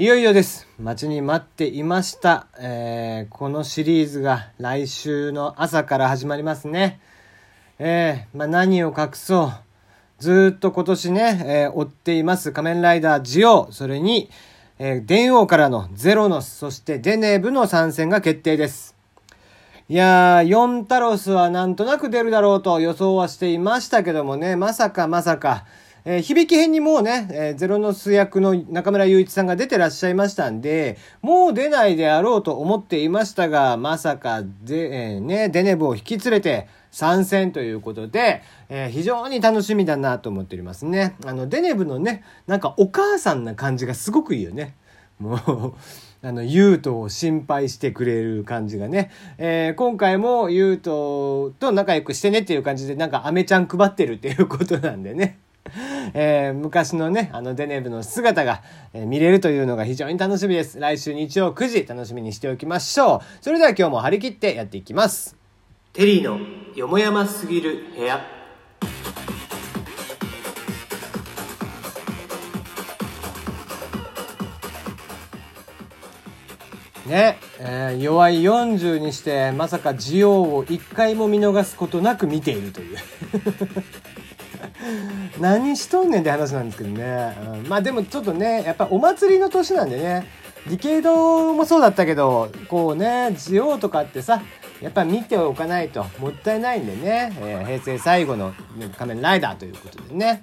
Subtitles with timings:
[0.00, 0.68] いよいよです。
[0.78, 2.46] 待ちに待っていました。
[2.60, 7.00] えーこのシリーズが来週の朝から始まりますね。
[7.80, 9.52] えーまあ、何を隠そう。
[10.20, 14.30] ずっと今年ね、えー追っています仮面ライダージオ、それに、
[14.78, 18.94] え電王からのゼロノス、そしてデネブの参戦が決定です。
[19.88, 25.64] いやー、4タロスはなんとなく出るだろうと予想はしていましたけどもね、まさかまさか、
[26.04, 41.16] えー響き編にもうね、えーゼロノス役の中村雄一さんが出てらっしゃいましたんで、もう出ないであろうと思っていましたが、まさかで、えーね、デネブを引き連れて参戦ということで、えー非常に楽しみだなと思っておりますね。
[41.24, 44.74] あの、デネブのね、なんかお母さんな感じがすごくいいよね。
[45.18, 45.74] もう、
[46.26, 49.10] あの、ユウトを心配してくれる感じがね。
[49.38, 55.38] えー今回もユウトと仲良くしてねっていう感じで、なんかアメちゃん配ってるっていうことなんでね。
[56.14, 58.62] えー昔のね、あのデネブの姿が、
[58.92, 60.78] えー見れるというのが非常に楽しみです。
[60.78, 63.20] 来週日曜9時楽しみにしておきましょう。
[63.40, 65.36] それでは今日も張り切ってやっていきます。
[65.92, 66.38] テリーの
[66.74, 68.20] よもやますぎる部屋。
[77.06, 82.98] ね、えー弱い40にしてまさかジオを一回も見逃すことなく見ているという
[85.40, 87.68] 何しとんねんって話なんですけどね、うん。
[87.68, 90.26] まあでもちょっとねやっぱお祭りの年なんでね。
[90.66, 94.42] ディケイドもそうだったけどこうねジオとかってさ
[94.82, 98.52] やっぱ見ておかないともったいないんでね、えー平成最後の
[98.98, 100.42] 仮面ライダーということでね。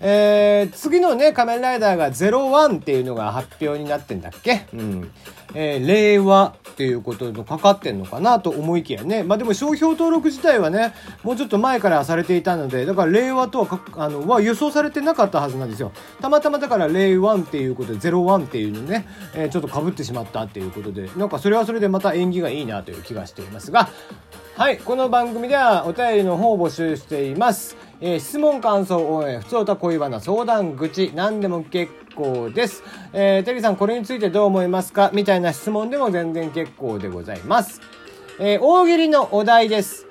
[0.00, 4.66] えー次のね仮面ライダーが01っていうのが発表になってんだっけ？
[4.72, 5.10] うん。
[5.54, 9.24] えー令和っていうことのかかってんのかなと思いきやね。
[9.24, 15.90] まあでも商標登録自体はね、もうちょっと前からされていたので、だから令和とはかあのは予想されてなかったはずなんですよ。
[16.20, 23.88] たまたまだから令和っていうことで01っていうのね、えーちょっと被ってしまったっていうことで、なんかそれはそれでまた縁起がいいなという気がしていますが、
[24.56, 27.76] はい、この番組ではお便りの方を募集しています。
[28.00, 32.82] えー質問、感想、応援、普通歌、恋バナ、相談、愚痴、何でも結構です。
[33.12, 35.10] えー、テリーさん、これについてどう思いますか？
[35.12, 37.80] みたいな質問でも全然結構でございます。
[38.38, 40.06] えー大喜利のお題です。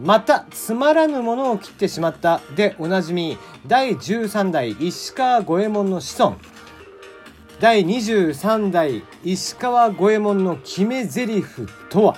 [0.00, 3.36] また、つまらぬものを切ってしまったでおなじみ、
[3.66, 6.36] 第13代石川五右衛門の子孫。
[7.60, 11.44] 第23代石川五右衛門の決め台詞
[11.90, 12.16] とは？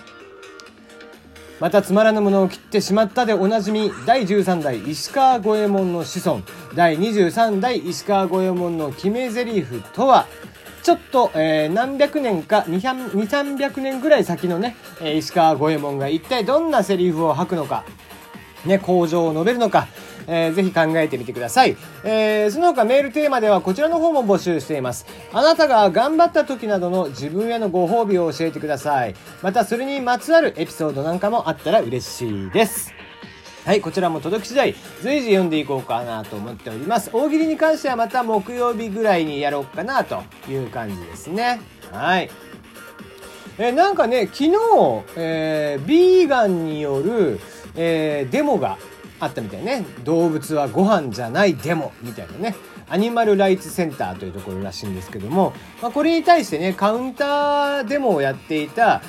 [1.60, 6.40] またつまらぬものを切ってしまったでおなじみ第13代石川五右衛門の子孫
[6.74, 10.26] 第23代石川五右衛門の決め台詞とは
[10.82, 17.84] ちょっと、えー何百年か2300年ぐらい先のね、石川五右衛門が一体どんなセリフを吐くのか
[18.66, 19.88] ね、向上を述べるのか、
[20.26, 21.76] えーぜひ考えてみてください。
[22.04, 25.06] えーその他メールテーマではこちらの方も募集しています。
[25.32, 29.14] あなたが頑張った時などの自分へのご褒美を教えてください。
[29.42, 32.92] またそれにまつわるエピソードなんかもあったら嬉しいです。
[33.64, 37.08] はい、こちらも届き次第、随時読んでいこうかなと思っております。
[37.14, 41.60] 大喜利に関してはまた木曜日ぐらいにやろうかなという感じですね。
[41.90, 42.30] はい。
[43.56, 44.52] えなんかね、昨日、
[45.16, 47.40] えービーガンによる、
[47.74, 48.76] えーデモが
[49.24, 49.84] あったみたいね。
[50.04, 52.54] 動物はご飯じゃないデモみたいなね。
[52.88, 59.02] アニマルライツセンターというところらしいんですけども、まあ、これに対してね、カウンターデモをやっていた、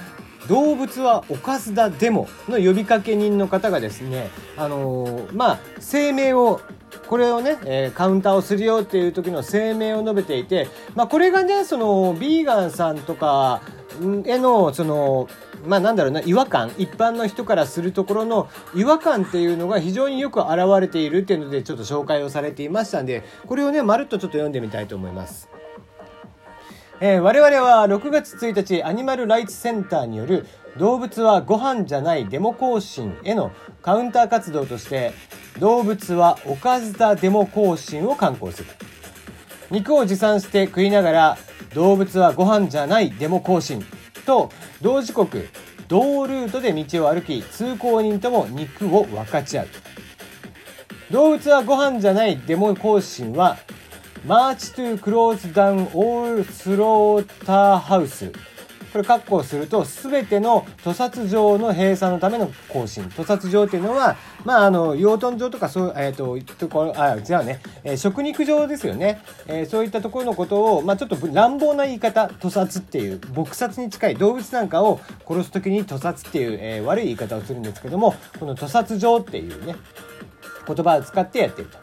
[0.47, 6.61] 動物はおかずだデモの呼びかけ人の方がですね、あのーまあ、声明を、
[7.07, 13.61] これをね、えーカウンターをするよっていう時の声明を述べていて、まあ、これがね、その、ビーガンさんとか
[14.25, 15.27] への、その、
[15.65, 25.49] まあ、なんだろうな、違和感、一般の人からするところの違和感っていうのが非常によく現れているっていうので、ちょっと紹介をされていましたんで、これをね、まるっとちょっと読んでみたいと思います。
[27.01, 35.11] えー我々は6月1日アニマルライツセンターによる動物はご飯じゃないデモ行進へのカウンター活動として
[35.59, 38.69] 動物はおかずだデモ行進を敢行する
[39.71, 41.37] 肉を持参して食いながら
[41.73, 43.85] 動物はご飯じゃないデモ行進
[44.25, 44.49] と
[44.85, 45.49] 同時刻
[45.87, 49.67] 同ルートで道を歩き通行人とも肉を分かち合う。
[51.09, 53.57] 動物はご飯じゃないデモ行進は
[54.27, 58.31] March to Close Down All Slaughterhouse。
[58.95, 64.15] これ括弧すると全ての屠殺場の閉鎖のための行進屠殺場っていうのは
[64.45, 72.29] まああの養豚場とかそうえっ、とところあ違うね、えー食肉場ですよね、えーそういったところのことをまあちょっと乱暴な言い方。
[72.39, 79.75] 屠殺っていう撲殺に近い動物なんかを殺す時に屠殺っていう、えー悪い言い方をするんですけどもこの屠殺場っていうね
[80.65, 81.77] 言葉を使ってやってると。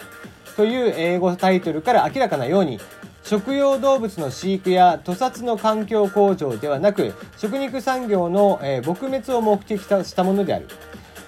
[0.56, 2.78] という英語タイトルから明らかなように
[3.24, 10.69] 食用動物の飼育や屠殺の環境向上ではなく食肉産業の、えー、撲滅を目的としたものである。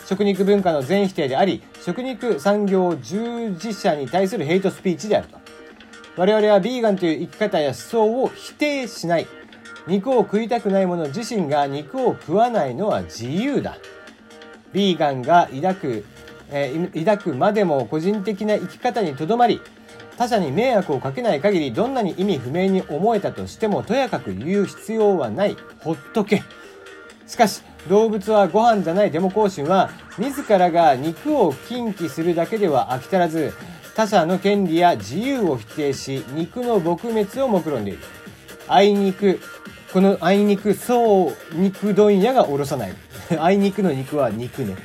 [0.06, 5.38] 食肉文化の全否定であり食肉産業従事者に対するヘイトスピーチであると。
[6.16, 9.26] 我々はビーガンという生き方や思想を否定しない。
[9.86, 13.78] 肉を食いたくない者自身が肉を食わないのは自由だ。
[14.72, 16.04] ビーガンが抱く、
[16.50, 19.60] えー、抱くまでも個人的な生き方にとどまり
[20.16, 25.56] 他者に迷惑をかけない限りどんなに意味不明に思えたとしてもとやかく言う必要はない。
[25.80, 26.42] ほっとけ。
[27.26, 33.52] しかし動物はご飯じゃないデモ行進は自らが肉を禁忌するだけでは飽き足らず
[33.96, 38.00] 他者の権利や自由を否定し肉の撲滅を目論んでいる。
[38.68, 39.40] あいにく
[39.92, 42.94] このあいにくそう肉問屋がおろさない。
[43.38, 44.76] あいにくの肉は肉ね。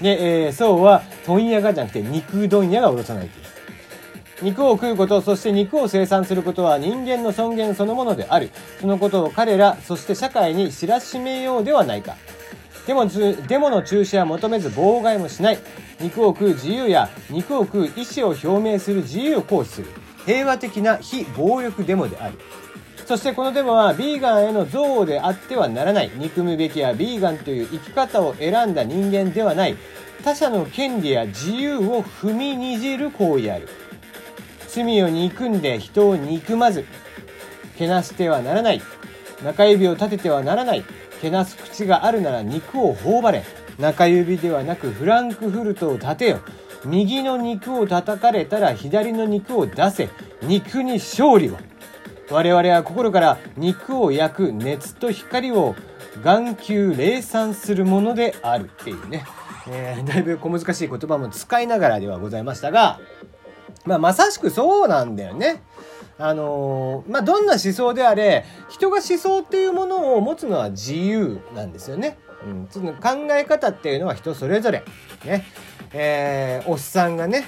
[0.00, 3.55] で、えー、そうは問屋がじゃなくて肉問屋がおろさないという。
[4.42, 8.50] 肉を食うこと、そして肉を生産することは人間の尊厳そのものである。
[8.80, 12.16] そのことを彼ら、そして社会に知らしめようではないか。
[12.86, 15.58] デモデモの中止は求めず妨害もしない。
[16.00, 19.88] 肉を食う自由や肉を食う意思を表明する自由を行使する。
[20.26, 22.38] 平和的な非暴力デモである。
[23.06, 26.10] そしてこのデモはビーガンへの憎悪であってはならない。
[26.16, 29.76] 憎むべきはビーガンという生き方を選んだ人間ではない。
[30.22, 33.68] 他者の権利や自由を踏みにじる行為である。
[34.76, 36.84] 罪を憎んで人を憎まず、
[37.78, 38.82] けなしてはならない。
[39.42, 40.84] 中指を立ててはならない。
[41.22, 43.42] けなす口があるなら肉を頬張れ。
[43.78, 46.40] 中指ではなくフランクフルトを立てよ。
[46.84, 50.10] 右の肉を叩かれたら左の肉を出せ。
[50.42, 51.56] 肉に勝利を。
[52.30, 55.74] 我々は心から肉を焼く熱と光を
[56.22, 59.24] 眼球冷散するものであるっていうね。
[59.68, 63.00] えー、だいぶ小難しい言葉も使いながらではございましたが、
[63.86, 65.62] まあ、まさしくそうなんだよね。
[66.18, 72.18] あのー、まあ、どんな思想であれ、人が思想っていうものを持つのは自由なんですよね。
[72.44, 74.82] うん、その考え方っていうのは人それぞれ。
[75.24, 75.44] ね。
[75.92, 77.44] えー、おっさんがね、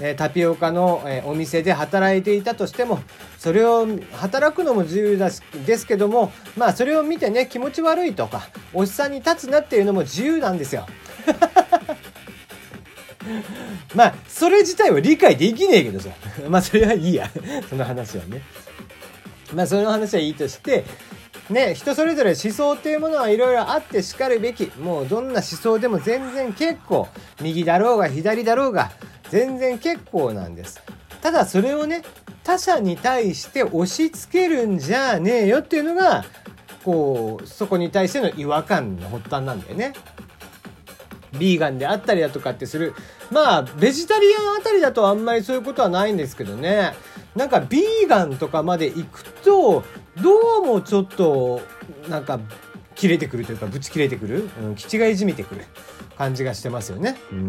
[0.00, 3.00] えタピオカの、えお店で働いていたとしても、
[3.38, 5.30] それを働くのも自由だ
[5.66, 10.86] ですけども、まあそれを見てね、気持ち悪いとか、おっさんに立つなっていうのも自由なんですよ。
[13.94, 16.10] まあ、それ自体は理解できねえけどさ。
[16.48, 17.30] まあ、それはいいや。
[17.68, 18.42] その話はね。
[19.54, 20.84] まあ、その話はいいとして、
[21.50, 24.70] ね、人それぞれ思想っていうものはいろいろあってしかるべき。
[24.78, 27.08] もうどんな思想でも全然結構、
[27.40, 28.92] 右だろうが左だろうが、
[29.30, 30.80] 全然結構なんです。
[31.20, 32.02] ただそれをね、
[32.42, 36.24] 他者に対して押し付けるんじゃねえよっていうのが、
[36.84, 39.92] こう、そこに対しての違和感の発端なんだよね。
[41.38, 42.94] ビーガンであったりだとかってする。
[43.30, 46.94] まあ、ベジタリアンあたりだとあんまりそういうことはないんですけどね。
[47.34, 49.84] なんかビーガンとかまで行くと、
[50.20, 51.62] どうもちょっと、
[52.08, 52.38] なんか、
[52.94, 55.64] 切れてくるというか、ぶち切れてくる、うん、気違いじみてくる
[56.18, 57.16] 感じがしてますよね。
[57.32, 57.48] うん。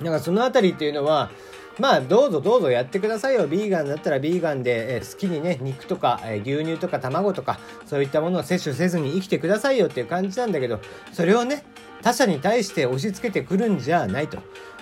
[0.00, 1.30] なんかそのあたりっていうのは、
[1.78, 3.46] まあ、どうぞどうぞやってくださいよ。
[3.46, 10.80] ビーガンだったらビーガンで、え好きにね、肉とか、え牛乳とか卵とか、そういったものを摂取せずに生きてくださいよっていう感じなんだけど、
[11.12, 11.64] それをね、
[12.02, 14.38] 他者に対して押し付けてくるんじゃないと。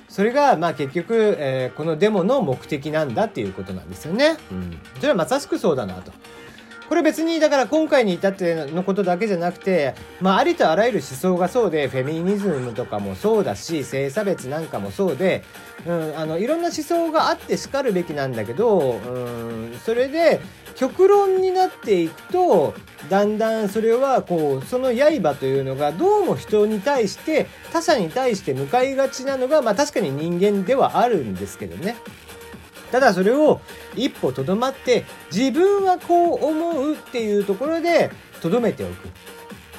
[0.09, 4.39] それが、まあ結局、えー、このデモの目的なんだっていうことなんですよね。
[4.51, 4.79] うん。
[4.97, 6.13] それはまさしくそうだなと。
[6.89, 15.45] これ別にだから今回に至ってのことだけじゃなくて、まあありとあらゆる思想がそうで、フェミニズムとかもそうだし、性差別なんかもそうで、
[15.87, 20.41] うん、あの、いろんな思想があってしかるべきなんだけど、うん、それで
[20.77, 22.75] 極論になっていくと、
[23.11, 31.97] だんだんそれはこう、その刃というのがどうも人に対して、他者に対して向かいがちなのが、まあ確かに人間ではあるんですけどね。
[32.91, 33.61] ただそれを
[33.95, 39.09] 一歩とどまって自分はこう思うっていうところでとどめておく。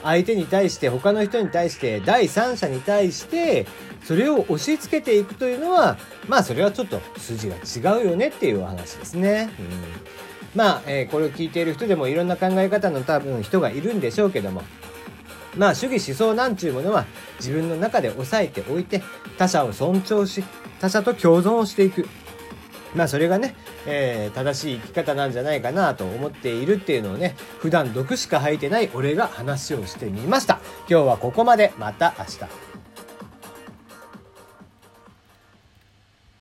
[0.04, 3.68] 相手に対して他の人に対して第三者に対して
[4.04, 5.98] それを押し付けていくというのは
[6.28, 9.50] まあそれはちょっと筋が違うよねっていうお話ですね。
[9.60, 9.68] うん、
[10.56, 14.64] まあ、えー、これを聞いている人でもいろんな考え方の多分人がいるんでしょうけども
[15.58, 17.06] まあ主義思想なんちゅうものは
[17.40, 19.04] 自分の中で抑えておいて
[19.38, 20.44] 他者を尊重し
[20.80, 22.08] 他者と共存をしていく
[22.96, 23.56] まあそれがね、
[23.86, 30.60] えー、正しい生き方なんじゃないかなと思っているっていうのをね、普段毒しか吐いてない俺が話をしてみました。
[30.90, 31.74] 今日はここまで。
[31.78, 32.69] また明日。